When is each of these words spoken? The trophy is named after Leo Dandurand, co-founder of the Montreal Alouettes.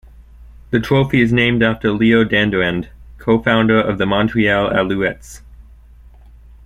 The 0.71 0.79
trophy 0.79 1.21
is 1.21 1.31
named 1.31 1.61
after 1.61 1.91
Leo 1.91 2.23
Dandurand, 2.25 2.89
co-founder 3.19 3.79
of 3.79 3.99
the 3.99 4.07
Montreal 4.07 4.71
Alouettes. 4.71 5.41